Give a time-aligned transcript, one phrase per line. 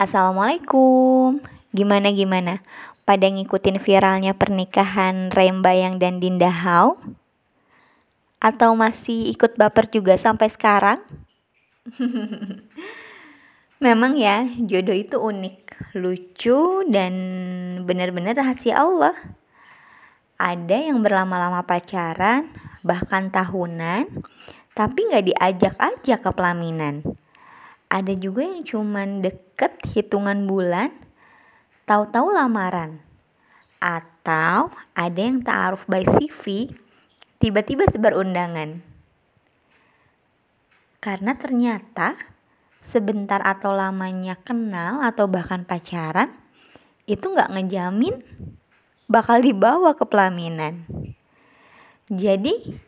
[0.00, 1.44] Assalamualaikum.
[1.76, 2.64] Gimana gimana?
[3.04, 6.96] Pada ngikutin viralnya pernikahan Rembayang dan Dinda Hau?
[8.40, 11.04] Atau masih ikut baper juga sampai sekarang?
[13.84, 17.12] Memang ya, jodoh itu unik, lucu, dan
[17.84, 19.12] benar-benar rahasia Allah.
[20.40, 22.48] Ada yang berlama-lama pacaran,
[22.80, 24.08] bahkan tahunan,
[24.72, 27.19] tapi nggak diajak-ajak ke pelaminan.
[27.90, 30.94] Ada juga yang cuman deket hitungan bulan,
[31.90, 33.02] tahu-tahu lamaran.
[33.82, 36.70] Atau ada yang ta'aruf by CV,
[37.42, 38.78] tiba-tiba sebar undangan.
[41.02, 42.14] Karena ternyata
[42.78, 46.30] sebentar atau lamanya kenal atau bahkan pacaran,
[47.10, 48.22] itu nggak ngejamin
[49.10, 50.86] bakal dibawa ke pelaminan.
[52.06, 52.78] Jadi,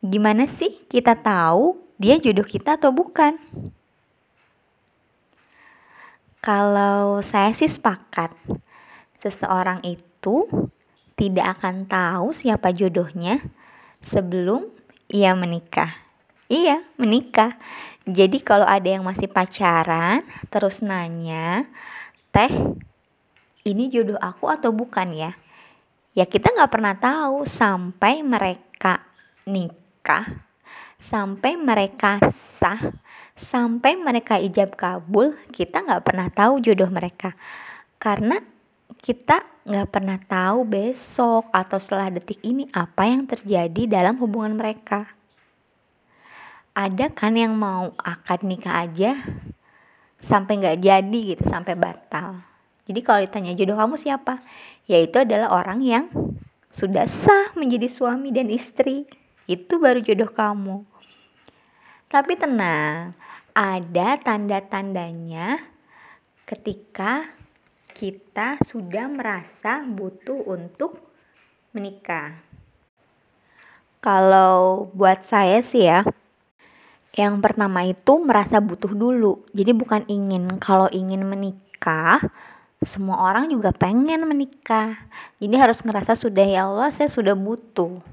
[0.00, 3.36] gimana sih kita tahu dia jodoh kita atau bukan?
[6.46, 8.30] Kalau saya sih sepakat,
[9.18, 10.46] seseorang itu
[11.18, 13.42] tidak akan tahu siapa jodohnya
[13.98, 14.70] sebelum
[15.10, 16.06] ia menikah.
[16.46, 17.58] Iya, menikah.
[18.06, 21.66] Jadi kalau ada yang masih pacaran, terus nanya,
[22.30, 22.54] teh,
[23.66, 25.34] ini jodoh aku atau bukan ya?
[26.14, 29.02] Ya kita nggak pernah tahu sampai mereka
[29.50, 30.46] nikah,
[30.96, 32.98] sampai mereka sah,
[33.36, 37.36] sampai mereka ijab kabul kita nggak pernah tahu jodoh mereka.
[38.00, 38.40] Karena
[39.00, 45.14] kita nggak pernah tahu besok atau setelah detik ini apa yang terjadi dalam hubungan mereka.
[46.76, 49.16] Ada kan yang mau akad nikah aja
[50.20, 52.44] sampai nggak jadi gitu sampai batal.
[52.86, 54.44] Jadi kalau ditanya jodoh kamu siapa?
[54.86, 56.06] Yaitu adalah orang yang
[56.70, 59.08] sudah sah menjadi suami dan istri
[59.46, 60.86] itu baru jodoh kamu
[62.06, 63.18] tapi tenang
[63.56, 65.58] ada tanda-tandanya
[66.46, 67.34] ketika
[67.96, 71.00] kita sudah merasa butuh untuk
[71.72, 72.44] menikah.
[74.04, 76.04] Kalau buat saya sih ya,
[77.16, 79.40] yang pertama itu merasa butuh dulu.
[79.56, 82.20] Jadi bukan ingin, kalau ingin menikah,
[82.84, 85.08] semua orang juga pengen menikah.
[85.40, 88.04] Jadi harus ngerasa sudah ya Allah, saya sudah butuh.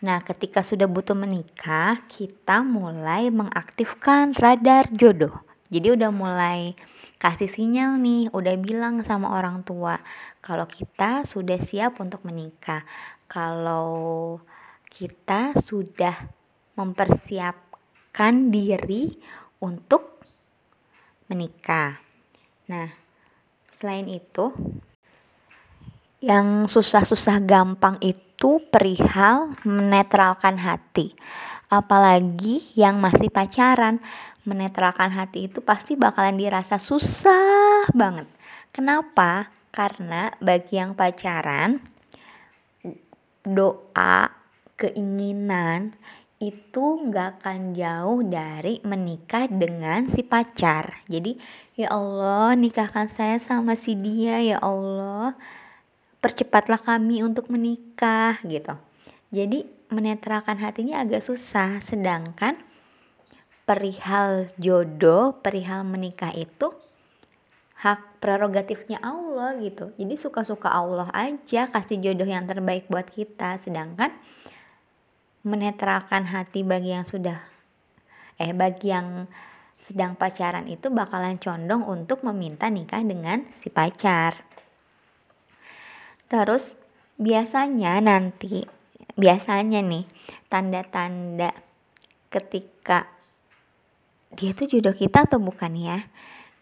[0.00, 5.44] Nah, ketika sudah butuh menikah, kita mulai mengaktifkan radar jodoh.
[5.68, 6.72] Jadi udah mulai
[7.20, 10.00] kasih sinyal nih, udah bilang sama orang tua
[10.40, 12.88] kalau kita sudah siap untuk menikah.
[13.28, 14.40] Kalau
[14.88, 16.16] kita sudah
[16.80, 19.20] mempersiapkan diri
[19.60, 20.24] untuk
[21.28, 22.00] menikah.
[22.72, 22.88] Nah,
[23.76, 24.48] selain itu
[26.20, 31.16] yang susah-susah gampang itu perihal menetralkan hati.
[31.72, 34.04] Apalagi yang masih pacaran,
[34.44, 38.28] menetralkan hati itu pasti bakalan dirasa susah banget.
[38.72, 39.48] Kenapa?
[39.72, 41.80] Karena bagi yang pacaran,
[43.40, 44.28] doa,
[44.76, 45.96] keinginan
[46.40, 51.04] itu nggak akan jauh dari menikah dengan si pacar.
[51.06, 51.36] Jadi,
[51.76, 55.36] ya Allah, nikahkan saya sama si dia, ya Allah
[56.20, 58.76] percepatlah kami untuk menikah gitu.
[59.32, 62.60] Jadi menetralkan hatinya agak susah sedangkan
[63.64, 66.74] perihal jodoh, perihal menikah itu
[67.80, 69.94] hak prerogatifnya Allah gitu.
[69.96, 74.12] Jadi suka-suka Allah aja kasih jodoh yang terbaik buat kita sedangkan
[75.40, 77.40] menetralkan hati bagi yang sudah
[78.36, 79.24] eh bagi yang
[79.80, 84.49] sedang pacaran itu bakalan condong untuk meminta nikah dengan si pacar.
[86.30, 86.78] Terus
[87.18, 88.62] biasanya nanti
[89.18, 90.06] biasanya nih
[90.46, 91.50] tanda-tanda
[92.30, 93.10] ketika
[94.38, 96.06] dia tuh jodoh kita atau bukan ya?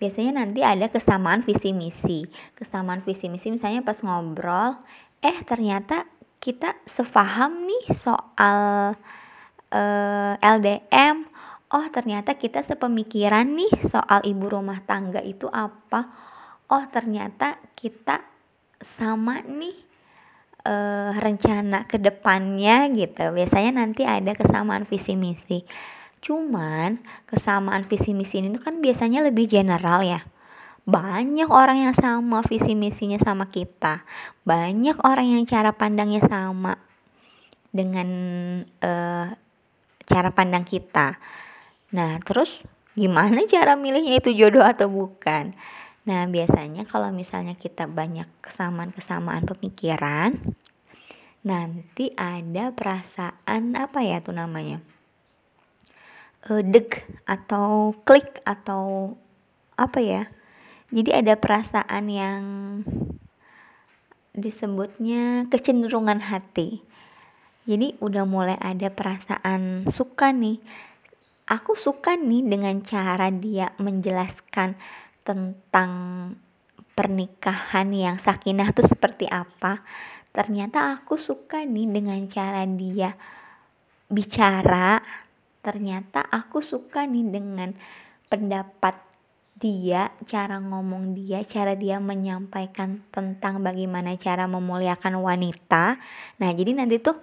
[0.00, 2.24] Biasanya nanti ada kesamaan visi misi.
[2.56, 4.80] Kesamaan visi misi misalnya pas ngobrol
[5.20, 6.08] eh ternyata
[6.40, 8.96] kita sefaham nih soal
[9.68, 11.28] eh, LDM
[11.68, 16.08] oh ternyata kita sepemikiran nih soal ibu rumah tangga itu apa.
[16.72, 18.37] Oh ternyata kita
[18.78, 19.76] sama nih
[20.66, 23.30] uh, rencana ke depannya gitu.
[23.34, 25.64] Biasanya nanti ada kesamaan visi misi.
[26.18, 26.98] Cuman
[27.30, 30.22] kesamaan visi misi ini kan biasanya lebih general ya.
[30.88, 34.08] Banyak orang yang sama visi misinya sama kita.
[34.48, 36.80] Banyak orang yang cara pandangnya sama
[37.68, 38.08] dengan
[38.80, 39.28] uh,
[40.08, 41.20] cara pandang kita.
[41.92, 42.64] Nah terus
[42.96, 45.54] gimana cara milihnya itu jodoh atau bukan
[46.06, 50.38] Nah, biasanya kalau misalnya kita banyak kesamaan-kesamaan pemikiran,
[51.42, 54.78] nanti ada perasaan apa ya tuh namanya?
[56.46, 59.16] E, deg atau klik atau
[59.74, 60.22] apa ya?
[60.88, 62.42] jadi ada perasaan yang
[64.32, 66.80] disebutnya kecenderungan hati
[67.68, 70.56] jadi udah mulai ada perasaan suka nih
[71.44, 74.80] aku suka nih dengan cara dia menjelaskan
[75.28, 75.92] tentang
[76.96, 79.84] pernikahan yang sakinah tuh seperti apa.
[80.32, 83.12] Ternyata aku suka nih dengan cara dia
[84.08, 85.04] bicara.
[85.60, 87.76] Ternyata aku suka nih dengan
[88.32, 88.96] pendapat
[89.58, 95.98] dia, cara ngomong dia, cara dia menyampaikan tentang bagaimana cara memuliakan wanita.
[96.40, 97.18] Nah, jadi nanti tuh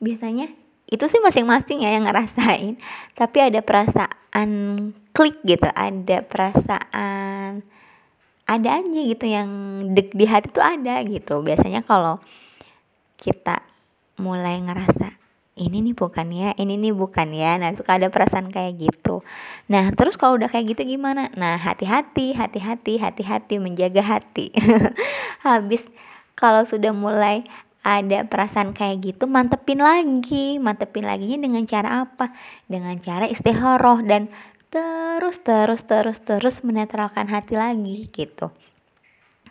[0.00, 0.48] biasanya
[0.90, 2.78] itu sih masing-masing ya yang ngerasain,
[3.14, 4.50] tapi ada perasaan
[5.20, 7.60] klik gitu, ada perasaan
[8.48, 9.50] ada aja gitu yang
[9.92, 11.44] deg di hati tuh ada gitu.
[11.44, 12.24] Biasanya kalau
[13.20, 13.60] kita
[14.16, 15.20] mulai ngerasa
[15.60, 19.20] ini nih bukan ya ini nih bukan ya nah suka ada perasaan kayak gitu.
[19.68, 21.28] Nah terus kalau udah kayak gitu gimana?
[21.36, 24.56] Nah hati-hati hati-hati hati-hati menjaga hati.
[25.46, 25.84] Habis
[26.32, 27.44] kalau sudah mulai
[27.84, 32.32] ada perasaan kayak gitu mantepin lagi mantepin lagi dengan cara apa?
[32.64, 34.32] Dengan cara istiharoh dan
[34.70, 38.54] terus terus terus terus menetralkan hati lagi gitu.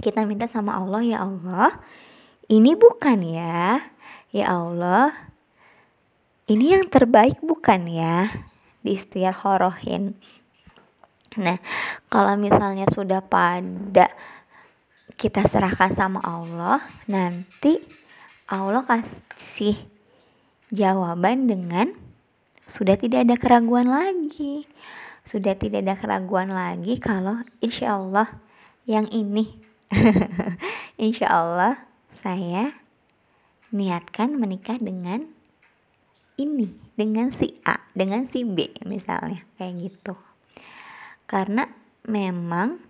[0.00, 1.76] Kita minta sama Allah ya Allah
[2.48, 3.92] ini bukan ya?
[4.32, 5.12] Ya Allah
[6.48, 8.48] ini yang terbaik bukan ya
[8.80, 8.96] di
[9.28, 10.16] horohin?
[11.36, 11.60] Nah
[12.08, 14.08] kalau misalnya sudah pada
[15.20, 17.78] kita serahkan sama Allah nanti
[18.48, 19.76] Allah kasih
[20.72, 22.11] jawaban dengan
[22.70, 24.66] sudah tidak ada keraguan lagi.
[25.22, 28.42] Sudah tidak ada keraguan lagi kalau insya Allah
[28.86, 29.62] yang ini.
[30.96, 32.80] Insya Allah saya
[33.68, 35.28] niatkan menikah dengan
[36.40, 40.14] ini dengan si A dengan si B misalnya kayak gitu.
[41.28, 41.68] Karena
[42.08, 42.80] memang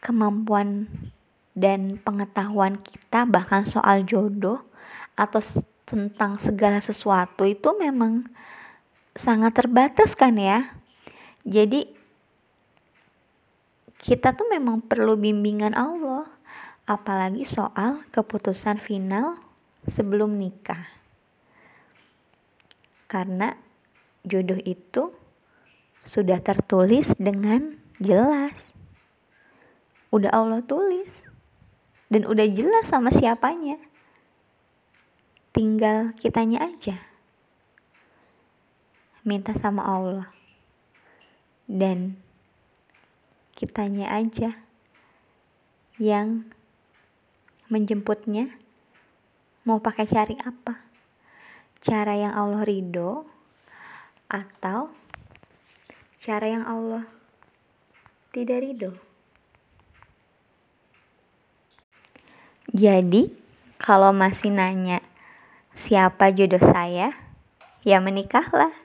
[0.00, 0.88] kemampuan
[1.56, 4.64] dan pengetahuan kita bahkan soal jodoh
[5.14, 5.40] atau
[5.84, 8.26] tentang segala sesuatu itu memang
[9.14, 10.74] sangat terbatas kan ya
[11.46, 11.86] jadi
[14.02, 16.28] kita tuh memang perlu bimbingan Allah
[16.84, 19.40] apalagi soal keputusan final
[19.88, 20.94] sebelum nikah
[23.08, 23.54] karena
[24.26, 25.14] jodoh itu
[26.04, 28.76] sudah tertulis dengan jelas.
[30.10, 31.22] Udah Allah tulis
[32.10, 33.78] dan udah jelas sama siapanya.
[35.54, 36.98] Tinggal kitanya aja.
[39.24, 40.28] Minta sama Allah.
[41.64, 42.20] Dan
[43.56, 44.60] kitanya aja
[45.96, 46.44] yang
[47.72, 48.52] menjemputnya
[49.64, 50.84] mau pakai cari apa
[51.84, 53.28] cara yang Allah ridho
[54.28, 54.88] atau
[56.16, 57.04] cara yang Allah
[58.32, 58.96] tidak ridho.
[62.74, 63.30] Jadi,
[63.78, 64.98] kalau masih nanya
[65.78, 67.14] siapa jodoh saya,
[67.86, 68.83] ya menikahlah.